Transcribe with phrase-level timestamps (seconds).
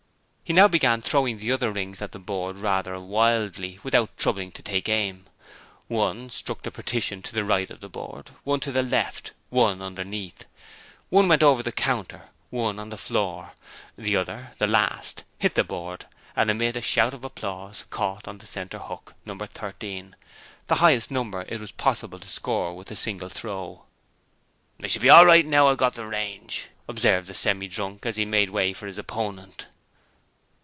[0.43, 4.61] He now began throwing the other rings at the board rather wildly, without troubling to
[4.61, 5.27] take aim.
[5.87, 9.81] One struck the partition to the right of the board: one to the left: one
[9.81, 10.43] underneath:
[11.09, 13.53] one went over the counter, one on the floor,
[13.97, 16.05] the other the last hit the board,
[16.35, 19.37] and amid a shout of applause, caught on the centre hook No.
[19.37, 20.17] 13,
[20.67, 23.85] the highest number it was possible to score with a single throw.
[24.83, 28.05] 'I shall be all right now that I've got the range,' observed the Semi drunk
[28.05, 29.67] as he made way for his opponent.